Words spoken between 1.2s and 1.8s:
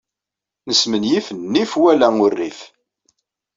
nnif